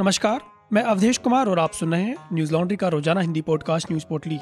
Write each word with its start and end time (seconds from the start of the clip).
नमस्कार, 0.00 0.40
मैं 0.72 0.82
अवधेश 0.82 1.18
कुमार 1.18 1.48
और 1.48 1.58
आप 1.58 1.72
सुन 1.72 1.92
रहे 1.92 2.02
हैं 2.02 2.16
न्यूज़ 2.32 2.52
लॉन्ड्री 2.52 2.76
का 2.76 2.88
रोज़ाना 2.88 3.20
हिंदी 3.20 3.40
पॉडकास्ट 3.40 3.90
न्यूज़ 3.90 4.04
पोर्टली। 4.06 4.36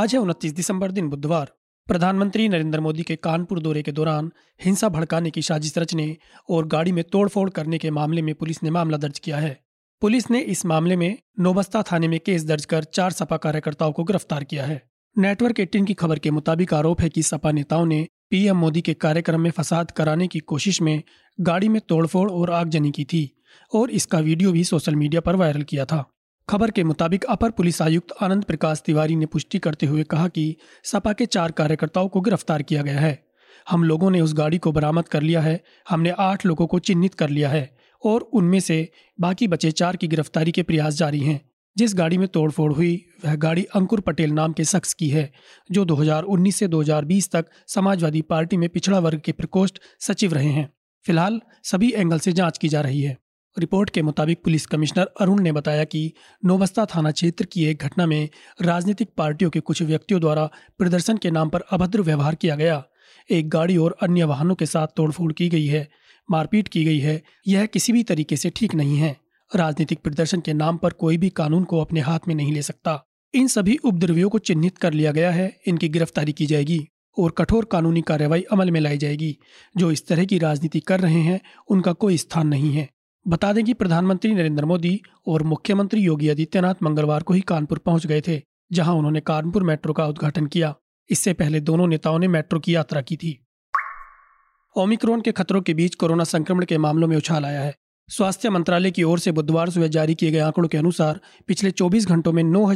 आज 0.00 0.14
है 0.14 0.18
उनतीस 0.18 0.52
दिसंबर 0.52 0.90
दिन 0.90 1.08
बुधवार। 1.08 1.52
प्रधानमंत्री 1.88 2.48
नरेंद्र 2.48 2.80
मोदी 2.80 3.02
के 3.02 3.16
कानपुर 3.16 3.60
दौरे 3.60 3.82
के 3.82 3.92
दौरान 3.92 4.32
हिंसा 4.60 4.88
भड़काने 4.88 5.30
की 5.30 5.42
साजिश 5.42 5.78
रचने 5.78 6.16
और 6.50 6.66
गाड़ी 6.66 6.92
में 6.92 7.04
तोड़फोड़ 7.04 7.48
करने 7.50 7.78
के 7.78 7.90
मामले 7.90 8.22
में 8.22 8.34
पुलिस 8.34 8.62
ने 8.62 8.70
मामला 8.70 8.96
दर्ज 8.96 9.18
किया 9.18 9.36
है। 9.36 9.58
पुलिस 10.02 10.30
ने 10.30 10.40
इस 10.40 10.66
मामले 10.66 10.96
में 10.96 11.18
नोबस्ता 11.40 11.82
थाने 11.82 12.08
में 12.08 12.20
केस 12.20 12.44
दर्ज 12.44 12.64
कर 12.64 12.84
चार 12.84 13.10
सपा 13.12 13.36
कार्यकर्ताओं 13.36 13.92
को 13.92 14.04
गिरफ़्तार 14.04 14.44
किया 14.44 14.64
है। 14.64 14.82
नेटवर्क 15.16 15.60
एटीन 15.60 15.84
की 15.84 15.94
खबर 15.94 16.18
के 16.18 16.30
मुताबिक 16.30 16.74
आरोप 16.74 17.00
है 17.00 17.08
कि 17.08 17.22
सपा 17.22 17.52
नेताओं 17.52 17.86
ने 17.86 18.06
पीएम 18.32 18.56
मोदी 18.56 18.80
के 18.80 18.92
कार्यक्रम 18.94 19.40
में 19.40 19.50
फसाद 19.50 19.90
कराने 19.90 20.26
की 20.28 20.38
कोशिश 20.38 20.80
में 20.82 21.02
गाड़ी 21.38 21.68
में 21.68 21.80
तोड़फोड़ 21.88 22.30
और 22.30 22.50
आगजनी 22.50 22.90
की 22.90 23.04
थी 23.04 23.30
और 23.72 23.90
इसका 23.90 24.18
वीडियो 24.18 24.52
भी 24.52 24.62
सोशल 24.64 24.94
मीडिया 24.94 25.20
पर 25.20 25.36
वायरल 25.36 25.62
किया 25.62 25.84
था। 25.84 26.04
खबर 26.48 26.70
के 26.70 26.84
मुताबिक 26.84 27.24
अपर 27.24 27.50
पुलिस 27.50 27.82
आयुक्त 27.82 28.14
आनंद 28.22 28.44
प्रकाश 28.44 28.82
तिवारी 28.86 29.16
ने 29.16 29.26
पुष्टि 29.26 29.58
करते 29.58 29.86
हुए 29.86 30.04
कहा 30.04 30.28
कि 30.28 30.56
सपा 30.84 31.12
के 31.12 31.26
चार 31.26 31.52
कार्यकर्ताओं 31.52 32.08
को 32.08 32.20
गिरफ़्तार 32.20 32.62
किया 32.62 32.82
गया 32.82 33.00
है। 33.00 33.18
हम 33.66 33.84
लोगों 33.84 34.10
ने 34.10 34.20
उस 34.20 34.34
गाड़ी 34.34 34.58
को 34.58 34.72
बरामद 34.72 35.08
कर 35.08 35.22
लिया 35.22 35.40
है, 35.40 35.60
हमने 35.90 36.10
आठ 36.10 36.46
लोगों 36.46 36.66
को 36.66 36.78
चिन्हित 36.78 37.14
कर 37.14 37.30
लिया 37.30 37.48
है 37.48 37.68
और 38.02 38.20
उनमें 38.20 38.60
से 38.60 38.88
बाकी 39.18 39.48
बचे 39.48 39.70
चार 39.72 39.96
की 39.96 40.08
गिरफ्तारी 40.08 40.52
के 40.52 40.62
प्रयास 40.62 40.94
जारी 40.94 41.20
हैं। 41.20 41.40
जिस 41.76 41.94
गाड़ी 41.94 42.18
में 42.18 42.28
तोड़फोड़ 42.28 42.72
हुई, 42.72 43.04
वह 43.24 43.34
गाड़ी 43.34 43.64
अंकुर 43.64 44.00
पटेल 44.00 44.30
नाम 44.30 44.52
के 44.52 44.64
शख्स 44.64 44.94
की 44.94 45.08
है, 45.08 45.32
जो 45.70 45.84
2019 45.84 46.56
से 46.56 46.68
2020 46.68 47.30
तक 47.30 47.46
समाजवादी 47.66 48.22
पार्टी 48.22 48.56
में 48.56 48.68
पिछड़ा 48.68 48.98
वर्ग 48.98 49.20
के 49.20 49.32
प्रकोष्ठ 49.32 49.76
सचिव 50.00 50.32
रहे 50.32 50.48
हैं। 50.48 50.72
फ़िलहाल, 51.06 51.40
सभी 51.64 51.92
एंगल 51.92 52.18
से 52.18 52.32
जाँच 52.32 52.58
की 52.58 52.68
जा 52.68 52.80
रही 52.80 53.02
है। 53.02 53.18
रिपोर्ट 53.58 53.90
के 53.90 54.02
मुताबिक 54.02 54.42
पुलिस 54.44 54.66
कमिश्नर 54.66 55.10
अरुण 55.20 55.42
ने 55.42 55.52
बताया 55.52 55.84
कि 55.84 56.12
नोबस्ता 56.44 56.86
थाना 56.86 57.10
क्षेत्र 57.10 57.44
की 57.44 57.64
एक 57.64 57.78
घटना 57.78 58.06
में 58.06 58.28
राजनीतिक 58.62 59.08
पार्टियों 59.16 59.50
के 59.50 59.60
कुछ 59.60 59.82
व्यक्तियों 59.82 60.20
द्वारा 60.20 60.50
प्रदर्शन 60.78 61.16
के 61.16 61.30
नाम 61.30 61.48
पर 61.48 61.60
अभद्र 61.60 62.00
व्यवहार 62.00 62.34
किया 62.34 62.56
गया। 62.56 62.84
एक 63.30 63.48
गाड़ी 63.48 63.76
और 63.76 63.96
अन्य 64.02 64.24
वाहनों 64.24 64.54
के 64.54 64.66
साथ 64.66 64.86
तोड़फोड़ 64.96 65.32
की 65.32 65.48
गई 65.48 65.66
है, 65.66 65.88
मारपीट 66.30 66.68
की 66.68 66.84
गई 66.84 66.98
है, 66.98 67.22
यह 67.48 67.66
किसी 67.66 67.92
भी 67.92 68.02
तरीके 68.02 68.36
से 68.36 68.50
ठीक 68.50 68.74
नहीं 68.74 68.96
है। 68.96 69.16
राजनीतिक 69.56 69.98
प्रदर्शन 69.98 70.40
के 70.40 70.52
नाम 70.52 70.76
पर 70.76 70.90
कोई 70.90 71.16
भी 71.16 71.28
कानून 71.28 71.64
को 71.64 71.80
अपने 71.80 72.00
हाथ 72.00 72.18
में 72.28 72.34
नहीं 72.34 72.52
ले 72.52 72.62
सकता। 72.62 73.04
इन 73.34 73.48
सभी 73.48 73.76
उपद्रवियों 73.76 74.28
को 74.28 74.38
चिन्हित 74.38 74.78
कर 74.78 74.92
लिया 74.92 75.12
गया 75.12 75.30
है। 75.30 75.60
इनकी 75.66 75.88
गिरफ्तारी 75.88 76.32
की 76.32 76.46
जाएगी 76.46 76.88
और 77.18 77.30
कठोर 77.30 77.64
कानूनी 77.64 78.02
कार्रवाई 78.02 78.42
अमल 78.42 78.70
में 78.70 78.80
लाई 78.80 78.98
जाएगी। 78.98 79.36
जो 79.76 79.90
इस 79.90 80.06
तरह 80.06 80.24
की 80.24 80.38
राजनीति 80.38 80.80
कर 80.80 81.00
रहे 81.00 81.20
हैं, 81.20 81.40
उनका 81.68 81.92
कोई 81.92 82.16
स्थान 82.16 82.48
नहीं 82.48 82.72
है। 82.72 82.88
बता 83.28 83.52
दें 83.52 83.64
कि 83.64 83.74
प्रधानमंत्री 83.74 84.34
नरेंद्र 84.34 84.64
मोदी 84.64 85.00
और 85.26 85.42
मुख्यमंत्री 85.42 86.00
योगी 86.00 86.28
आदित्यनाथ 86.28 86.74
मंगलवार 86.82 87.22
को 87.22 87.34
ही 87.34 87.40
कानपुर 87.40 87.78
पहुँच 87.78 88.06
गए 88.06 88.20
थे, 88.20 88.42
जहाँ 88.72 88.94
उन्होंने 88.94 89.20
कानपुर 89.20 89.62
मेट्रो 89.62 89.92
का 89.92 90.06
उद्घाटन 90.06 90.46
किया। 90.46 90.74
इससे 91.10 91.32
पहले 91.32 91.60
दोनों 91.60 91.86
नेताओं 91.86 92.18
ने 92.18 92.28
मेट्रो 92.28 92.60
की 92.60 92.74
यात्रा 92.74 93.00
की 93.00 93.16
थी। 93.16 93.46
ओमिक्रॉन 94.76 95.20
के 95.20 95.32
खतरों 95.32 95.62
के 95.62 95.74
बीच 95.74 95.94
कोरोना 95.94 96.24
संक्रमण 96.24 96.64
के 96.64 96.78
मामलों 96.78 97.08
में 97.08 97.16
उछाल 97.16 97.44
आया 97.44 97.60
है। 97.60 97.76
स्वास्थ्य 98.16 98.50
मंत्रालय 98.50 98.90
की 98.90 99.02
ओर 99.02 99.18
से 99.18 99.32
बुधवार 99.32 99.70
सुबह 99.70 99.86
जारी 99.86 100.14
किए 100.14 100.30
गए 100.30 100.38
आंकड़ों 100.38 100.68
के 100.68 100.78
अनुसार, 100.78 101.20
पिछले 101.46 101.70
24 101.70 102.06
घंटों 102.06 102.32
में 102.32 102.42
नौ 102.42 102.72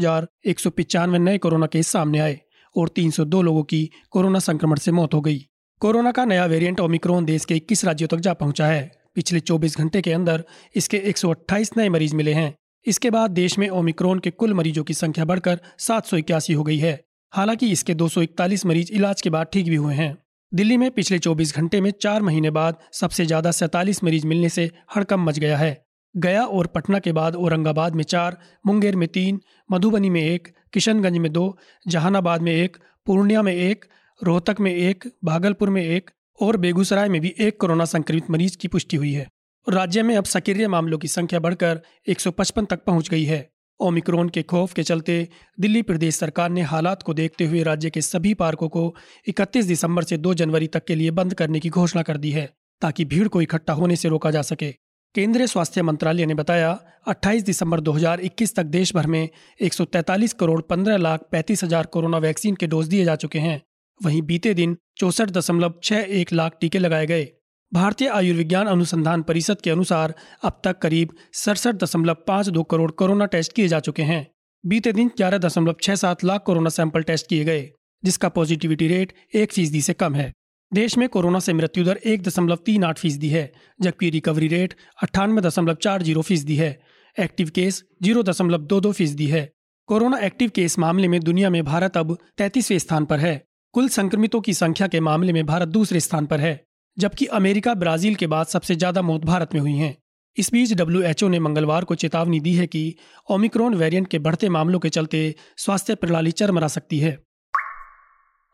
नए 1.16 1.38
कोरोना 1.38 1.66
केस 1.66 1.88
सामने 1.88 2.18
आए 2.18 2.40
और 2.76 2.88
302 2.88 3.42
लोगों 3.42 3.62
की 3.62 3.90
कोरोना 4.10 4.38
संक्रमण 4.38 4.76
से 4.76 4.92
मौत 4.92 5.14
हो 5.14 5.20
गई। 5.20 5.38
कोरोना 5.80 6.12
का 6.12 6.24
नया 6.24 6.46
वेरिएंट 6.46 6.80
ओमिक्रॉन 6.80 7.24
देश 7.24 7.44
के 7.44 7.54
21 7.54 7.84
राज्यों 7.84 8.08
तक 8.08 8.16
जा 8.16 8.34
पहुँचा 8.34 8.66
है। 8.66 8.92
पिछले 9.14 9.40
24 9.40 9.78
घंटे 9.78 10.02
के 10.02 10.12
अंदर 10.12 10.44
इसके 10.74 10.96
128 10.96 11.76
नए 11.76 11.88
मरीज़ 11.88 12.16
मिले 12.16 12.32
हैं। 12.32 12.54
इसके 12.86 13.10
बाद 13.10 13.30
देश 13.30 13.58
में 13.58 13.68
ओमिक्रॉन 13.68 14.18
के 14.18 14.30
कुल 14.30 14.54
मरीजों 14.54 14.84
की 14.84 14.94
संख्या 14.94 15.24
बढ़कर 15.24 15.60
सात 15.78 16.06
सौ 16.06 16.16
इक्यासी 16.16 16.52
हो 16.52 16.62
गई 16.62 16.78
है। 16.78 17.04
हालाँकि 17.32 17.70
इसके 17.70 17.94
दो 17.94 18.08
सौ 18.08 18.22
इकतालीस 18.22 18.66
मरीज़ 18.66 18.92
इलाज 18.92 19.22
के 19.22 19.30
बाद 19.30 19.46
ठीक 19.52 19.66
भी 19.66 19.76
हुए 19.76 19.94
हैं। 19.94 20.23
दिल्ली 20.54 20.76
में 20.76 20.90
पिछले 20.90 21.18
24 21.18 21.56
घंटे 21.56 21.80
में 21.80 21.90
चार 21.90 22.22
महीने 22.22 22.50
बाद 22.50 22.76
सबसे 22.92 23.26
ज़्यादा 23.26 23.50
सैतालीस 23.50 24.04
मरीज़ 24.04 24.26
मिलने 24.26 24.48
से 24.48 24.70
हड़कम 24.96 25.24
मच 25.24 25.38
गया 25.38 25.56
है। 25.56 25.84
गया 26.16 26.44
और 26.44 26.66
पटना 26.66 26.98
के 26.98 27.12
बाद 27.12 27.36
औरंगाबाद 27.36 27.94
में 27.94 28.04
चार, 28.04 28.38
मुंगेर 28.66 28.96
में 28.96 29.08
तीन, 29.08 29.40
मधुबनी 29.72 30.10
में 30.10 30.22
एक, 30.22 30.48
किशनगंज 30.72 31.18
में 31.18 31.32
दो, 31.32 31.58
जहानाबाद 31.88 32.42
में 32.42 32.52
एक, 32.52 32.76
पूर्णिया 33.06 33.42
में 33.42 33.54
एक, 33.54 33.84
रोहतक 34.22 34.56
में 34.60 34.74
एक, 34.74 35.04
भागलपुर 35.24 35.70
में 35.70 35.82
एक 35.82 36.10
और 36.40 36.56
बेगूसराय 36.56 37.08
में 37.08 37.20
भी 37.20 37.34
एक 37.38 37.60
कोरोना 37.60 37.84
संक्रमित 37.84 38.30
मरीज़ 38.30 38.56
की 38.58 38.68
पुष्टि 38.68 38.96
हुई 38.96 39.12
है। 39.12 39.28
राज्य 39.68 40.02
में 40.02 40.16
अब 40.16 40.24
सक्रिय 40.24 40.68
मामलों 40.68 40.98
की 40.98 41.08
संख्या 41.08 41.40
बढ़कर 41.40 41.80
155 42.08 42.66
तक 42.70 42.84
पहुँच 42.84 43.08
गई 43.08 43.24
है। 43.24 43.53
ओमिक्रॉन 43.80 44.28
के 44.28 44.42
खौफ 44.42 44.72
के 44.72 44.82
चलते 44.82 45.16
दिल्ली 45.58 45.82
प्रदेश 45.82 46.16
सरकार 46.16 46.50
ने 46.50 46.62
हालात 46.62 47.02
को 47.02 47.14
देखते 47.14 47.44
हुए 47.44 47.62
राज्य 47.62 47.90
के 47.90 48.00
सभी 48.02 48.34
पार्कों 48.34 48.68
को 48.68 48.94
31 49.28 49.66
दिसंबर 49.66 50.04
से 50.04 50.18
2 50.18 50.34
जनवरी 50.34 50.66
तक 50.66 50.84
के 50.84 50.94
लिए 50.94 51.10
बंद 51.10 51.34
करने 51.34 51.60
की 51.60 51.68
घोषणा 51.70 52.02
कर 52.02 52.16
दी 52.16 52.30
है, 52.30 52.46
ताकि 52.82 53.04
भीड़ 53.04 53.28
को 53.28 53.42
इकट्ठा 53.42 53.72
होने 53.72 53.96
से 53.96 54.08
रोका 54.08 54.30
जा 54.30 54.42
सके। 54.42 54.70
केंद्रीय 55.14 55.46
स्वास्थ्य 55.46 55.82
मंत्रालय 55.82 56.26
ने 56.26 56.34
बताया 56.34 56.78
28 57.08 57.44
दिसंबर 57.44 57.80
2021 57.80 58.54
तक 58.56 58.66
देश 58.68 58.94
भर 58.94 59.06
में 59.06 59.28
143 59.60 60.32
करोड़ 60.32 60.60
15 60.62 60.98
लाख 60.98 61.28
पैंतीस 61.32 61.64
हज़ार 61.64 61.86
कोरोना 61.86 62.18
वैक्सीन 62.18 62.54
के 62.54 62.66
डोज 62.66 62.88
दिए 62.88 63.04
जा 63.04 63.16
चुके 63.16 63.38
हैं। 63.38 63.60
वहीं 64.00 64.22
बीते 64.22 64.54
दिन 64.54 64.76
चौसठ 64.96 65.30
दशमलव 65.30 65.74
छह 65.82 66.06
एक 66.12 66.32
लाख 66.32 66.56
टीके 66.60 66.78
लगाए 66.78 67.06
गए। 67.06 67.28
भारतीय 67.74 68.08
आयुर्विज्ञान 68.08 68.66
अनुसंधान 68.66 69.22
परिषद 69.22 69.60
के 69.60 69.70
अनुसार 69.70 70.14
अब 70.44 70.60
तक 70.64 70.78
करीब 70.78 71.14
सड़सठ 71.34 71.74
दशमलव 71.74 72.16
पाँच 72.26 72.48
दो 72.48 72.62
करोड़ 72.62 72.90
कोरोना 72.90 73.26
टेस्ट 73.26 73.52
किए 73.52 73.68
जा 73.68 73.80
चुके 73.80 74.02
हैं। 74.02 74.26
बीते 74.64 74.92
दिन 74.92 75.08
ग्यारह 75.16 75.38
दशमलव 75.38 75.76
छह 75.82 75.94
सात 75.94 76.22
लाख 76.24 76.42
कोरोना 76.42 76.70
सैंपल 76.70 77.02
टेस्ट 77.02 77.26
किए 77.26 77.44
गए, 77.44 77.68
जिसका 78.02 78.28
पॉजिटिविटी 78.28 78.88
रेट 78.88 79.12
एक 79.34 79.52
फ़ीसदी 79.52 79.80
से 79.80 79.92
कम 79.92 80.14
है। 80.14 80.30
देश 80.72 80.96
में 80.98 81.08
कोरोना 81.08 81.38
से 81.38 81.52
मृत्यु 81.52 81.84
दर 81.84 81.98
एक 82.04 82.22
दशमलव 82.22 82.58
तीन 82.66 82.84
आठ 82.84 82.98
फ़ीसदी 82.98 83.28
है, 83.28 83.50
जबकि 83.80 84.10
रिकवरी 84.10 84.48
रेट 84.48 84.74
अट्ठानवे 85.02 85.40
दशमलव 85.40 85.74
चार 85.82 86.02
ज़ीरो 86.02 86.22
फ़ीसदी 86.22 86.56
है। 86.56 86.68
एक्टिव 87.16 87.50
केस 87.54 87.82
ज़ीरो 88.02 88.22
दशमलव 88.22 88.58
दो 88.64 88.80
दो 88.80 88.92
फ़ीसदी 88.92 89.26
है। 89.26 89.48
कोरोना 89.88 90.18
एक्टिव 90.20 90.50
केस 90.50 90.78
मामले 90.78 91.08
में 91.08 91.20
दुनिया 91.20 91.50
में 91.50 91.64
भारत 91.64 91.96
अब 91.96 92.16
तैतीसवें 92.38 92.78
स्थान 92.78 93.04
पर 93.04 93.18
है। 93.18 93.34
कुल 93.74 93.88
संक्रमितों 93.88 94.40
की 94.40 94.54
संख्या 94.54 94.86
के 94.86 95.00
मामले 95.00 95.32
में 95.32 95.44
भारत 95.46 95.68
दूसरे 95.68 96.00
स्थान 96.00 96.26
पर 96.26 96.40
है। 96.40 96.54
जबकि 96.96 97.26
अमेरिका 97.26 97.74
ब्राज़ील 97.74 98.14
के 98.14 98.26
बाद 98.26 98.46
सबसे 98.46 98.74
ज़्यादा 98.74 99.02
मौत 99.02 99.24
भारत 99.24 99.54
में 99.54 99.60
हुई 99.60 99.72
हैं। 99.72 99.96
इस 100.36 100.50
बीच 100.52 100.72
डब्ल्यू 100.72 101.28
ने 101.28 101.38
मंगलवार 101.38 101.84
को 101.84 101.94
चेतावनी 101.94 102.40
दी 102.40 102.54
है 102.54 102.66
कि 102.66 102.94
ओमिक्रॉन 103.30 103.74
वेरिएंट 103.74 104.08
के 104.08 104.18
बढ़ते 104.18 104.48
मामलों 104.48 104.78
के 104.78 104.88
चलते 104.88 105.34
स्वास्थ्य 105.56 105.94
प्रणाली 105.94 106.30
चरमरा 106.30 106.68
सकती 106.68 106.98
है। 106.98 107.18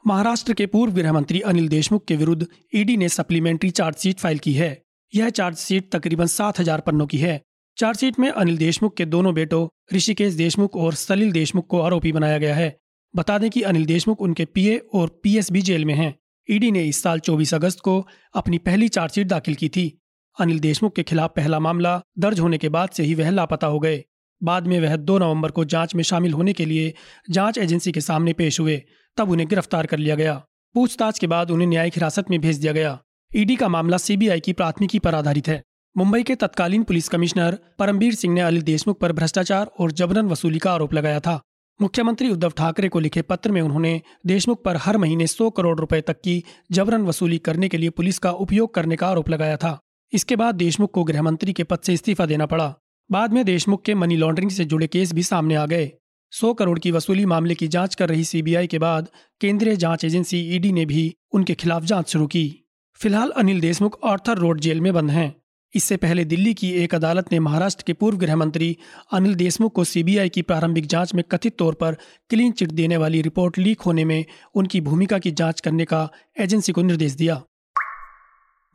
महाराष्ट्र 0.04 0.52
के 0.52 0.66
पूर्व 0.66 0.92
गृह 0.92 1.12
मंत्री 1.12 1.40
अनिल 1.40 1.68
देशमुख 1.68 2.04
के 2.04 2.16
विरुद्ध 2.16 2.46
ईडी 2.74 2.96
ने 2.96 3.08
सप्लीमेंट्री 3.08 3.70
चार्जशीट 3.70 4.18
फ़ाइल 4.18 4.38
की 4.38 4.52
है। 4.52 4.70
यह 5.12 5.30
चार्जशीट 5.30 5.90
तकरीबन 5.92 6.26
सात 6.26 6.60
हज़ार 6.60 6.80
पन्नों 6.80 7.06
की 7.06 7.18
है। 7.18 7.40
चार्जशीट 7.76 8.18
में 8.18 8.28
अनिल 8.30 8.56
देशमुख 8.58 8.96
के 8.96 9.04
दोनों 9.06 9.34
बेटों 9.34 9.66
ऋषिकेश 9.94 10.34
देशमुख 10.34 10.76
और 10.76 10.94
सलील 10.94 11.32
देशमुख 11.32 11.66
को 11.66 11.80
आरोपी 11.80 12.12
बनाया 12.12 12.38
गया 12.38 12.54
है। 12.54 12.76
बता 13.14 13.38
दें 13.38 13.50
कि 13.50 13.62
अनिल 13.62 13.86
देशमुख 13.86 14.20
उनके 14.20 14.44
पीए 14.44 14.76
और 14.94 15.20
पीएस 15.22 15.50
भी 15.52 15.62
जेल 15.62 15.84
में 15.84 15.94
हैं। 15.94 16.14
ईडी 16.50 16.70
ने 16.70 16.84
इस 16.84 17.02
साल 17.02 17.18
24 17.18 17.54
अगस्त 17.54 17.80
को 17.80 18.08
अपनी 18.34 18.58
पहली 18.58 18.88
चार्जशीट 18.88 19.26
दाखिल 19.26 19.54
की 19.54 19.68
थी। 19.68 20.00
अनिल 20.36 20.58
देशमुख 20.60 20.94
के 20.94 21.02
खिलाफ 21.02 21.32
पहला 21.36 21.58
मामला 21.58 22.00
दर्ज 22.18 22.40
होने 22.40 22.58
के 22.58 22.68
बाद 22.68 22.88
से 22.88 23.02
ही 23.02 23.14
वह 23.14 23.30
लापता 23.30 23.66
हो 23.66 23.78
गए। 23.78 24.02
बाद 24.40 24.66
में 24.66 24.78
वह 24.80 24.96
2 24.96 25.18
नवंबर 25.18 25.50
को 25.50 25.64
जाँच 25.64 25.94
में 25.94 26.02
शामिल 26.04 26.32
होने 26.32 26.52
के 26.52 26.64
लिए 26.64 26.92
जाँच 27.30 27.58
एजेंसी 27.58 27.92
के 27.92 28.00
सामने 28.00 28.32
पेश 28.32 28.60
हुए, 28.60 28.82
तब 29.16 29.30
उन्हें 29.30 29.48
गिरफ़्तार 29.48 29.86
कर 29.86 29.98
लिया 29.98 30.14
गया। 30.14 30.34
पूछताछ 30.74 31.18
के 31.18 31.26
बाद 31.26 31.50
उन्हें 31.50 31.68
न्यायिक 31.68 31.94
हिरासत 31.94 32.30
में 32.30 32.40
भेज 32.40 32.56
दिया 32.56 32.72
गया। 32.72 32.98
ईडी 33.36 33.56
का 33.56 33.68
मामला 33.68 33.96
सीबीआई 33.96 34.41
की 34.41 34.53
प्राथमिकी 34.53 34.98
पर 34.98 35.14
आधारित 35.14 35.48
है। 35.48 35.62
मुंबई 35.96 36.22
के 36.22 36.34
तत्कालीन 36.34 36.82
पुलिस 36.82 37.08
कमिश्नर 37.08 37.58
परमबीर 37.78 38.14
सिंह 38.14 38.34
ने 38.34 38.41
अनिल 38.41 38.62
देशमुख 38.62 39.00
पर 39.00 39.12
भ्रष्टाचार 39.12 39.70
और 39.78 39.92
जबरन 39.92 40.26
वसूली 40.26 40.58
का 40.58 40.72
आरोप 40.72 40.94
लगाया 40.94 41.20
था। 41.20 41.41
मुख्यमंत्री 41.82 42.28
उद्धव 42.28 42.50
ठाकरे 42.50 42.88
को 42.88 43.00
लिखे 43.00 43.22
पत्र 43.22 43.53
में 43.53 43.60
उन्होंने 43.62 44.00
देशमुख 44.27 44.62
पर 44.65 44.77
हर 44.77 44.97
महीने 44.98 45.27
100 45.27 45.50
करोड़ 45.50 45.78
रुपए 45.80 46.00
तक 46.00 46.21
की 46.21 46.44
जबरन 46.72 47.03
वसूली 47.03 47.38
करने 47.38 47.68
के 47.68 47.78
लिए 47.78 47.91
पुलिस 47.91 48.18
का 48.18 48.30
उपयोग 48.30 48.74
करने 48.74 48.97
का 48.97 49.09
आरोप 49.09 49.30
लगाया 49.30 49.56
था। 49.56 49.78
इसके 50.12 50.36
बाद 50.36 50.54
देशमुख 50.54 50.91
को 50.91 51.04
गृह 51.04 51.22
मंत्री 51.22 51.53
के 51.53 51.65
पद 51.65 51.78
से 51.78 51.94
इस्तीफा 51.94 52.27
देना 52.27 52.47
पड़ा। 52.47 52.74
बाद 53.10 53.32
में 53.32 53.44
देशमुख 53.44 53.82
के 53.82 53.94
मनी 53.94 54.16
लॉन्ड्रिंग 54.16 54.50
से 54.50 54.65
जुड़े 54.65 54.86
केस 54.86 55.12
भी 55.12 55.22
सामने 55.22 55.54
आ 55.54 55.66
गए। 55.66 55.92
सौ 56.32 56.54
करोड़ 56.54 56.78
की 56.78 56.91
वसूली 56.91 57.27
मामले 57.27 57.54
की 57.54 57.68
जाँच 57.68 57.94
कर 57.94 58.09
रही 58.09 58.24
सीबीआई 58.24 58.66
के 58.66 58.78
बाद 58.78 59.09
केंद्रीय 59.41 59.77
जाँच 59.77 60.04
एजेंसी 60.04 60.38
ईडी 60.56 60.72
ने 60.72 60.86
भी 60.86 61.15
उनके 61.32 61.54
खिलाफ 61.54 61.84
जाँच 61.84 62.09
शुरू 62.09 62.27
की। 62.27 62.65
फ़िलहाल 62.94 63.30
Anil 63.30 63.60
Deshmukh 63.60 63.98
Arthur 64.03 64.38
road 64.38 64.60
jail 64.60 64.80
में 64.80 64.92
बंद 64.94 65.10
हैं। 65.10 65.40
इससे 65.74 65.96
पहले 65.96 66.24
दिल्ली 66.24 66.54
की 66.54 66.70
एक 66.74 66.94
अदालत 66.94 67.32
ने 67.32 67.38
महाराष्ट्र 67.38 67.84
के 67.86 67.92
पूर्व 67.92 68.18
गृह 68.18 68.36
मंत्री 68.36 68.76
अनिल 69.12 69.34
देशमुख 69.34 69.72
को 69.72 69.84
सीबीआई 69.84 70.28
की 70.28 70.42
प्रारंभिक 70.42 70.86
जाँच 70.86 71.14
में 71.14 71.24
कथित 71.30 71.56
तौर 71.58 71.74
पर 71.74 71.96
क्लीन 72.30 72.52
चिट 72.52 72.70
देने 72.70 72.96
वाली 72.96 73.22
रिपोर्ट 73.22 73.58
लीक 73.58 73.80
होने 73.80 74.04
में 74.04 74.24
उनकी 74.54 74.80
भूमिका 74.80 75.18
की 75.18 75.30
जाँच 75.30 75.60
करने 75.60 75.84
का 75.84 76.08
एजेंसी 76.40 76.72
को 76.72 76.82
निर्देश 76.82 77.12
दिया। 77.12 77.42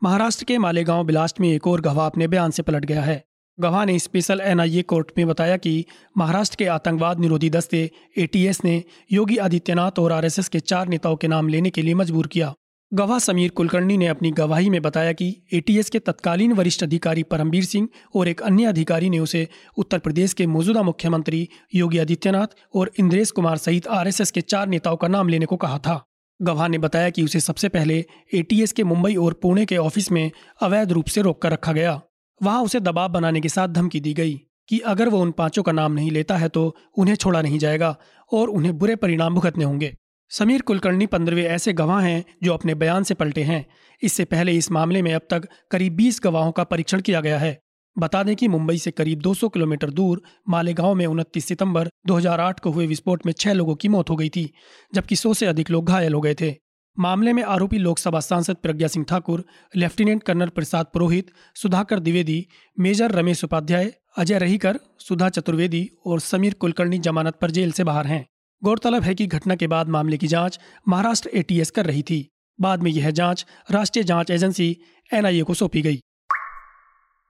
महाराष्ट्र 0.02 0.44
के 0.44 0.58
मालेगांव 0.58 1.04
बिलास्ट 1.04 1.40
में 1.40 1.48
एक 1.48 1.66
और 1.66 1.80
गवाह 1.80 2.06
अपने 2.06 2.28
बयान 2.28 2.50
से 2.50 2.62
पलट 2.62 2.84
गया 2.84 3.02
है। 3.02 3.24
गवाह 3.58 3.84
ने 3.84 3.98
स्पेशल 3.98 4.40
एनआईए 4.40 4.82
कोर्ट 4.82 5.10
में 5.18 5.26
बताया 5.26 5.56
कि 5.56 5.84
महाराष्ट्र 6.18 6.56
के 6.56 6.66
आतंकवाद 6.66 7.20
निरोधी 7.20 7.50
दस्ते 7.50 7.90
एटीएस 8.18 8.64
ने 8.64 8.82
योगी 9.12 9.36
आदित्यनाथ 9.36 9.98
और 9.98 10.12
आरएसएस 10.12 10.48
के 10.48 10.60
चार 10.60 10.88
नेताओं 10.88 11.16
के 11.16 11.28
नाम 11.28 11.48
लेने 11.48 11.70
के 11.70 11.82
लिए 11.82 11.94
मजबूर 11.94 12.26
किया। 12.26 12.54
गवाह 12.96 13.18
समीर 13.18 13.50
कुलकर्णी 13.50 13.96
ने 13.96 14.06
अपनी 14.06 14.30
गवाही 14.30 14.70
में 14.70 14.80
बताया 14.82 15.12
कि 15.12 15.26
एटीएस 15.52 15.90
के 15.90 15.98
तत्कालीन 15.98 16.52
वरिष्ठ 16.52 16.82
अधिकारी 16.82 17.22
परमबीर 17.22 17.64
सिंह 17.64 17.88
और 18.16 18.28
एक 18.28 18.40
अन्य 18.42 18.64
अधिकारी 18.64 19.10
ने 19.10 19.18
उसे 19.18 19.46
उत्तर 19.76 19.98
प्रदेश 19.98 20.32
के 20.32 20.46
मौजूदा 20.46 20.82
मुख्यमंत्री 20.82 21.48
योगी 21.74 21.98
आदित्यनाथ 21.98 22.54
और 22.74 22.90
इंद्रेश 22.98 23.30
कुमार 23.30 23.56
सहित 23.56 23.88
आरएसएस 23.88 24.30
के 24.30 24.40
चार 24.40 24.68
नेताओं 24.68 24.96
का 24.96 25.08
नाम 25.08 25.28
लेने 25.28 25.46
को 25.46 25.56
कहा 25.56 25.78
था। 25.78 26.00
गवाह 26.40 26.68
ने 26.68 26.78
बताया 26.78 27.10
कि 27.10 27.22
उसे 27.22 27.40
सबसे 27.40 27.68
पहले 27.68 28.04
एटीएस 28.34 28.72
के 28.72 28.84
मुंबई 28.84 29.14
और 29.16 29.34
पुणे 29.42 29.66
के 29.66 29.76
ऑफ़िस 29.76 30.10
में 30.12 30.30
अवैध 30.60 30.92
रूप 30.92 31.06
से 31.06 31.22
रोक 31.22 31.42
कर 31.42 31.52
रखा 31.52 31.72
गया। 31.72 32.00
वहाँ 32.40 32.62
उसे 32.62 32.80
दबाव 32.80 33.08
बनाने 33.08 33.40
के 33.40 33.48
साथ 33.48 33.68
धमकी 33.68 34.00
दी 34.00 34.14
गई 34.14 34.40
कि 34.68 34.78
अगर 34.86 35.08
वो 35.08 35.20
उन 35.20 35.30
पाँचों 35.32 35.62
का 35.62 35.72
नाम 35.72 35.92
नहीं 35.92 36.10
लेता 36.10 36.36
है 36.36 36.48
तो 36.48 36.74
उन्हें 36.98 37.14
छोड़ा 37.16 37.42
नहीं 37.42 37.58
जाएगा 37.58 37.96
और 38.32 38.48
उन्हें 38.48 38.76
बुरे 38.78 38.96
परिणाम 38.96 39.34
भुगतने 39.34 39.64
होंगे। 39.64 39.94
समीर 40.30 40.62
कुलकर्णी 40.62 41.06
पंद्रहवें 41.06 41.44
ऐसे 41.44 41.72
गवाह 41.72 42.00
हैं 42.00 42.24
जो 42.42 42.54
अपने 42.54 42.74
बयान 42.74 43.02
से 43.02 43.14
पलटे 43.14 43.42
हैं। 43.42 43.66
इससे 44.02 44.24
पहले 44.24 44.52
इस 44.52 44.72
मामले 44.72 45.02
में 45.02 45.14
अब 45.14 45.20
तक 45.30 45.48
करीब 45.70 45.92
20 45.92 46.20
गवाहों 46.22 46.52
का 46.52 46.64
परीक्षण 46.64 47.00
किया 47.00 47.20
गया 47.20 47.38
है। 47.38 47.60
बता 47.98 48.22
दें 48.22 48.36
कि 48.36 48.48
मुंबई 48.48 48.78
से 48.78 48.90
करीब 48.90 49.18
200 49.18 49.48
किलोमीटर 49.48 49.90
दूर, 49.90 50.22
मालेगांव 50.48 50.94
में 50.94 51.06
उनतीस 51.06 51.44
सितंबर 51.44 51.88
2008 52.06 52.60
को 52.60 52.70
हुए 52.70 52.86
विस्फोट 52.86 53.26
में 53.26 53.32
छह 53.32 53.52
लोगों 53.52 53.74
की 53.74 53.88
मौत 53.88 54.10
हो 54.10 54.16
गई 54.16 54.28
थी, 54.28 54.52
जबकि 54.94 55.16
सौ 55.16 55.34
से 55.34 55.46
अधिक 55.46 55.70
लोग 55.70 55.86
घायल 55.86 56.14
हो 56.14 56.20
गए 56.20 56.34
थे। 56.34 56.54
मामले 56.98 57.32
में 57.32 57.42
आरोपी 57.42 57.78
लोकसभा 57.78 58.20
सांसद 58.20 58.56
Pragya 58.56 58.88
Singh 58.88 59.06
Thakur, 59.08 59.44
lieutenant 59.76 60.22
colonel 60.22 60.48
Prasad 60.48 60.86
Purohit, 60.86 61.30
Sudhakar 61.54 62.00
Dwivedi, 62.00 62.46
major 62.80 63.10
Ramesh 63.10 63.44
Upadhyay, 63.44 63.92
Ajay 64.18 64.38
Rahirkar, 64.38 64.78
Sudha 64.98 65.28
Chaturvedi 65.28 65.90
और 66.06 66.20
समीर 66.20 66.54
कुलकर्णी 66.54 66.98
जमानत 66.98 67.34
पर 67.34 67.50
जेल 67.50 67.72
से 67.72 67.84
बाहर 67.84 68.06
हैं। 68.06 68.26
गौरतलब 68.62 69.02
है 69.02 69.14
कि 69.14 69.26
घटना 69.26 69.54
के 69.54 69.66
बाद 69.66 69.88
मामले 69.88 70.16
की 70.16 70.26
जाँच 70.26 70.58
महाराष्ट्र 70.88 71.30
एटीएस 71.34 71.70
कर 71.70 71.86
रही 71.86 72.02
थी। 72.02 72.28
बाद 72.58 72.82
में 72.82 72.90
यह 72.90 73.10
जाँच 73.10 73.46
राष्ट्रीय 73.70 74.04
जाँच 74.04 74.30
एजेंसी 74.30 74.76
एनआईए 75.10 75.42
को 75.42 75.54
सौंपी 75.54 75.82
गई। 75.82 76.00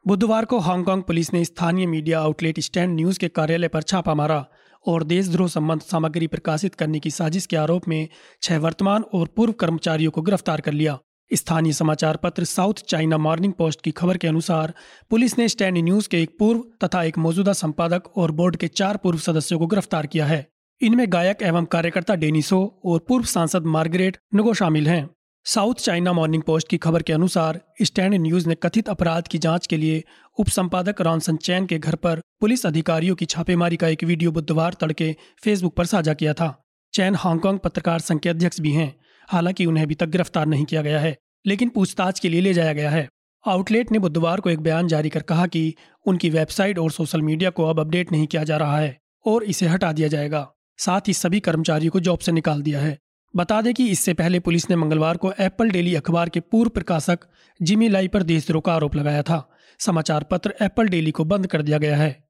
बुधवार 0.07 0.45
को 0.45 0.59
हांगकांग 0.59 1.03
पुलिस 1.03 1.33
ने 1.33 1.45
स्थानीय 1.45 1.87
मीडिया 1.87 2.21
आउटलेट 2.21 2.61
स्टैंड 2.61 2.95
न्यूज़ 2.97 3.19
के 3.19 3.29
कार्यालय 3.29 3.69
पर 3.69 3.83
छापा 3.83 4.15
मारा 4.15 4.45
और 4.87 5.05
देशद्रोह 5.05 5.49
संबंध 5.49 5.81
सामग्री 5.81 6.27
प्रकाशित 6.27 6.75
करने 6.75 7.01
की 7.01 7.11
साजिश 7.11 7.47
के 7.47 7.57
आरोप 7.57 7.89
में 7.89 8.09
छह 8.43 8.59
वर्तमान 8.59 9.05
और 9.15 9.27
पूर्व 9.27 9.53
कर्मचारियों 9.53 10.11
को 10.11 10.23
गिरफ़्तार 10.23 10.61
कर 10.61 10.73
लिया। 10.73 10.99
स्थानीय 11.31 11.73
समाचार 11.73 12.17
पत्र 12.17 12.45
साउथ 12.45 12.85
चाइना 12.89 13.19
मॉर्निंग 13.19 13.53
पोस्ट 13.53 13.81
की 13.81 13.91
खबर 13.91 14.17
के 14.17 14.29
अनुसार 14.29 14.75
पुलिस 15.11 15.39
ने 15.39 15.49
स्टैंड 15.49 15.79
न्यूज़ 15.79 16.09
के 16.09 16.23
एक 16.23 16.37
पूर्व 16.39 16.63
तथा 16.85 17.03
एक 17.03 17.19
मौजूदा 17.19 17.53
संपादक 17.53 18.17
और 18.17 18.31
बोर्ड 18.33 18.57
के 18.57 18.69
चार 18.69 18.97
पूर्व 18.97 19.19
सदस्यों 19.19 19.59
को 19.59 19.67
गिरफ़्तार 19.67 20.07
किया 20.07 20.27
है। 20.27 20.47
इनमें 20.81 21.07
गायक 21.09 21.43
एवं 21.43 21.65
कार्यकर्ता 21.65 22.15
डेनिसो 22.15 22.59
और 22.85 22.99
पूर्व 22.99 23.25
सांसद 23.25 23.67
मार्गरेट 23.67 24.17
नगो 24.35 24.53
शामिल 24.55 24.89
हैं। 24.89 25.09
साउथ 25.47 25.75
चाइना 25.75 26.13
मॉर्निंग 26.13 26.43
पोस्ट 26.43 26.69
की 26.69 26.79
खबर 26.79 27.03
के 27.03 27.13
अनुसार, 27.13 27.61
स्टैंड 27.83 28.15
न्यूज़ 28.15 28.49
ने 28.49 28.55
कथित 28.55 28.89
अपराध 28.89 29.29
की 29.29 29.39
जाँच 29.39 29.67
के 29.67 29.77
लिए 29.77 30.03
उप 30.39 30.49
संपादक 30.49 31.01
रॉनसन 31.01 31.37
चैन 31.37 31.67
के 31.67 31.79
घर 31.79 31.95
पर 31.95 32.21
पुलिस 32.41 32.67
अधिकारियों 32.67 33.15
की 33.17 33.25
छापेमारी 33.25 33.77
का 33.77 33.89
एक 33.89 34.05
वीडियो 34.05 34.33
बुधवार 34.33 34.75
तड़के 34.81 35.15
फेसबुक 35.45 35.75
पर 35.75 35.87
साझा 35.87 36.15
किया 36.15 36.35
था। 36.35 36.55
चैन 36.95 37.15
हांगकांग 37.15 37.59
पत्रकार 37.59 37.99
संघ 37.99 38.21
के 38.21 38.29
अध्यक्ष 38.29 38.61
भी 38.61 38.73
हैं, 38.73 38.95
हालाँकि 39.29 39.67
उन्हें 39.67 39.85
अभी 39.85 39.95
तक 39.95 40.07
गिरफ़्तार 40.07 40.47
नहीं 40.47 40.65
किया 40.65 40.83
गया 40.83 41.01
है, 41.01 41.17
लेकिन 41.47 41.69
पूछताछ 41.69 42.21
के 42.21 42.29
लिए 42.29 42.41
ले 42.41 42.53
जाया 42.55 42.73
गया 42.73 42.91
है। 42.91 43.09
आउटलेट 43.45 43.93
ने 43.93 43.99
बुधवार 43.99 44.41
को 44.41 44.51
एक 44.51 44.61
बयान 44.61 44.89
जारी 44.89 45.09
कर 45.09 45.23
कहा 45.23 45.47
कि 45.47 45.75
उनकी 46.07 46.31
वेबसाइट 46.31 46.79
और 46.79 46.91
सोशल 46.91 47.23
मीडिया 47.23 47.51
को 47.51 47.65
अब 47.65 47.81
अपडेट 47.81 48.13
नहीं 48.13 48.27
किया 48.27 48.45
जा 48.45 48.57
रहा 48.57 48.79
है 48.79 48.97
और 49.27 49.45
इसे 49.45 49.67
हटा 49.67 49.93
दिया 49.93 50.09
जाएगा। 50.09 50.51
साथ 50.79 51.01
ही 51.09 51.13
सभी 51.13 51.41
कर्मचारियों 51.41 51.93
को 51.93 52.01
जॉब 52.01 52.19
से 52.19 52.33
निकाल 52.33 52.63
दिया 52.63 52.81
है। 52.81 52.99
बता 53.37 53.63
दें 53.63 53.75
कि 53.75 53.89
इससे 53.89 54.15
पहले 54.15 54.41
पुलिस 54.41 54.71
ने 54.71 54.77
मंगलवार 54.77 55.17
को 55.17 55.33
एप्पल 55.33 55.71
डेली 55.71 55.95
अखबार 55.95 56.29
के 56.29 56.41
पूर्व 56.41 56.71
प्रकाशक 56.71 57.19
जिमी 57.63 57.89
लाई 57.89 58.09
पर 58.09 58.23
देशद्रोह 58.23 58.63
का 58.67 58.75
आरोप 58.75 58.95
लगाया 58.95 59.23
था। 59.23 59.51
समाचार 59.79 60.23
पत्र 60.23 60.55
एप्पल 60.63 60.89
डेली 60.89 61.11
को 61.11 61.25
बंद 61.25 61.47
कर 61.47 61.63
दिया 61.63 61.79
गया 61.79 61.97
है। 61.97 62.29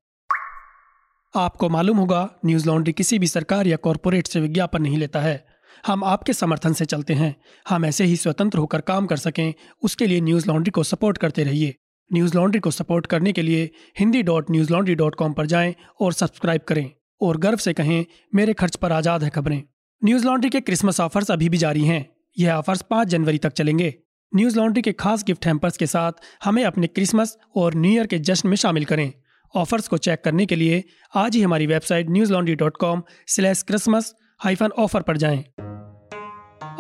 आपको 1.37 1.69
मालूम 1.69 1.96
होगा, 1.96 2.31
न्यूज़ 2.46 2.66
लॉन्ड्री 2.66 2.93
किसी 2.93 3.19
भी 3.19 3.26
सरकार 3.26 3.66
या 3.66 3.76
कॉरपोरेट 3.76 4.26
से 4.26 4.40
विज्ञापन 4.40 4.82
नहीं 4.82 4.98
लेता 4.98 5.20
है। 5.20 5.46
हम 5.87 6.04
आपके 6.04 6.32
समर्थन 6.32 6.72
से 6.72 6.84
चलते 6.84 7.14
हैं। 7.14 7.37
हम 7.69 7.84
ऐसे 7.84 8.04
ही 8.04 8.16
स्वतंत्र 8.16 8.58
होकर 8.58 8.81
काम 8.81 9.06
कर 9.06 9.16
सकें। 9.16 9.54
उसके 9.82 10.06
लिए 10.06 10.20
न्यूज़ 10.20 10.48
लॉन्ड्री 10.48 10.70
को 10.70 10.82
सपोर्ट 10.82 11.19
करते 11.19 11.44
रहिए। 11.44 11.75
न्यूज़ 12.12 12.37
लॉन्ड्री 12.37 12.60
को 12.60 12.70
सपोर्ट 12.70 13.06
करने 13.06 13.32
के 13.32 13.43
लिए 13.43 13.70
Hindi 13.98 14.22
dot 14.22 14.50
news 14.50 14.72
laundry 14.72 14.94
dot 14.94 15.14
com 15.14 15.32
पर 15.32 15.46
जाएँ 15.46 15.75
और 16.00 16.12
सब्सक्राइब 16.12 16.60
करें। 16.60 16.90
और 17.20 17.36
गर्व 17.36 17.56
से 17.56 17.72
कहें, 17.72 18.04
मेरे 18.34 18.52
खर्च 18.52 18.76
पर 18.76 18.92
आज़ाद 18.92 19.24
है 19.24 19.30
खबरें। 19.30 19.62
न्यूज़ 20.04 20.26
लॉन्ड्री 20.26 20.50
के 20.50 20.60
क्रिसमस 20.60 21.00
ऑफर्स 21.00 21.30
अभी 21.30 21.48
भी 21.48 21.56
जारी 21.56 21.84
हैं। 21.84 22.06
यह 22.38 22.54
ऑफर्स 22.54 22.82
पाँच 22.82 23.08
जनवरी 23.08 23.38
तक 23.38 23.52
चलेंगे। 23.52 23.94
न्यूज़ 24.34 24.56
लॉन्ड्री 24.56 24.82
के 24.82 24.92
खास 24.92 25.24
गिफ्ट 25.24 25.46
हैम्पर्स 25.46 25.76
के 25.76 25.86
साथ 25.86 26.12
हमें 26.44 26.64
अपने 26.64 26.86
क्रिसमस 26.86 27.38
और 27.56 27.74
न्यू 27.74 27.92
ईयर 27.92 28.06
के 28.06 28.18
जश्न 28.18 28.48
में 28.48 28.56
शामिल 28.56 28.84
करें। 28.84 29.12
ऑफर्स 29.54 29.88
को 29.88 29.96
चेक 29.96 30.20
करने 30.24 30.46
के 30.46 30.56
लिए 30.56 30.84
आज 31.14 31.36
ही 31.36 31.42
हमारी 31.42 31.66
website 31.66 32.10
news 32.10 32.32
laundry 32.32 32.54
dot 32.54 32.76
com 32.76 33.02
slash 33.26 33.62
Christmas 33.62 34.14
hyphen 34.40 34.69
offer 34.69 35.02
पर 35.02 35.16
जाएँ। 35.16 35.44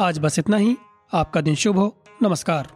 आज 0.00 0.18
बस 0.18 0.38
इतना 0.38 0.56
ही। 0.56 0.76
आपका 1.12 1.40
दिन 1.40 1.54
शुभ 1.54 1.78
हो। 1.78 2.04
नमस्कार। 2.22 2.75